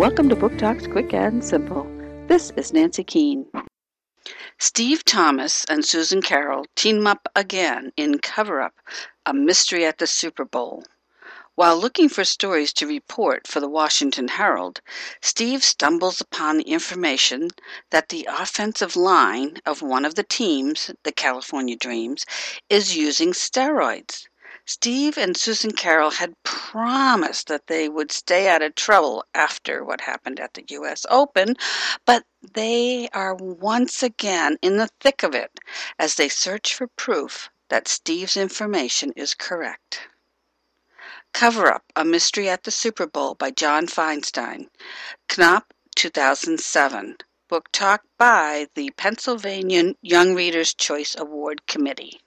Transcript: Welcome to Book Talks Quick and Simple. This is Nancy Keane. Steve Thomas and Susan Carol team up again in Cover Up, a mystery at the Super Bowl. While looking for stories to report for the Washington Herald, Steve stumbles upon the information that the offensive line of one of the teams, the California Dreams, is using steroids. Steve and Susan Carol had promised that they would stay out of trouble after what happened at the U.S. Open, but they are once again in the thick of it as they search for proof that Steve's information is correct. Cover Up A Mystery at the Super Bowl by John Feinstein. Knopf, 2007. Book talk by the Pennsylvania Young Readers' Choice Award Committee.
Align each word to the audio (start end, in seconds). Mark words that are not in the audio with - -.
Welcome 0.00 0.30
to 0.30 0.34
Book 0.34 0.56
Talks 0.56 0.86
Quick 0.86 1.12
and 1.12 1.44
Simple. 1.44 1.86
This 2.26 2.52
is 2.56 2.72
Nancy 2.72 3.04
Keane. 3.04 3.44
Steve 4.58 5.04
Thomas 5.04 5.66
and 5.66 5.84
Susan 5.84 6.22
Carol 6.22 6.64
team 6.74 7.06
up 7.06 7.28
again 7.36 7.92
in 7.98 8.18
Cover 8.18 8.62
Up, 8.62 8.72
a 9.26 9.34
mystery 9.34 9.84
at 9.84 9.98
the 9.98 10.06
Super 10.06 10.46
Bowl. 10.46 10.84
While 11.54 11.76
looking 11.76 12.08
for 12.08 12.24
stories 12.24 12.72
to 12.72 12.86
report 12.86 13.46
for 13.46 13.60
the 13.60 13.68
Washington 13.68 14.28
Herald, 14.28 14.80
Steve 15.20 15.62
stumbles 15.62 16.22
upon 16.22 16.56
the 16.56 16.70
information 16.70 17.50
that 17.90 18.08
the 18.08 18.26
offensive 18.26 18.96
line 18.96 19.58
of 19.66 19.82
one 19.82 20.06
of 20.06 20.14
the 20.14 20.24
teams, 20.24 20.90
the 21.02 21.12
California 21.12 21.76
Dreams, 21.76 22.24
is 22.70 22.96
using 22.96 23.32
steroids. 23.32 24.29
Steve 24.72 25.18
and 25.18 25.36
Susan 25.36 25.72
Carol 25.72 26.12
had 26.12 26.40
promised 26.44 27.48
that 27.48 27.66
they 27.66 27.88
would 27.88 28.12
stay 28.12 28.48
out 28.48 28.62
of 28.62 28.76
trouble 28.76 29.24
after 29.34 29.82
what 29.82 30.02
happened 30.02 30.38
at 30.38 30.54
the 30.54 30.64
U.S. 30.68 31.04
Open, 31.10 31.56
but 32.04 32.24
they 32.54 33.08
are 33.08 33.34
once 33.34 34.00
again 34.04 34.56
in 34.62 34.76
the 34.76 34.88
thick 35.00 35.24
of 35.24 35.34
it 35.34 35.50
as 35.98 36.14
they 36.14 36.28
search 36.28 36.72
for 36.72 36.86
proof 36.86 37.50
that 37.68 37.88
Steve's 37.88 38.36
information 38.36 39.12
is 39.16 39.34
correct. 39.34 40.08
Cover 41.32 41.66
Up 41.66 41.82
A 41.96 42.04
Mystery 42.04 42.48
at 42.48 42.62
the 42.62 42.70
Super 42.70 43.08
Bowl 43.08 43.34
by 43.34 43.50
John 43.50 43.88
Feinstein. 43.88 44.68
Knopf, 45.28 45.66
2007. 45.96 47.16
Book 47.48 47.68
talk 47.72 48.04
by 48.16 48.68
the 48.76 48.90
Pennsylvania 48.92 49.94
Young 50.00 50.36
Readers' 50.36 50.74
Choice 50.74 51.16
Award 51.18 51.66
Committee. 51.66 52.20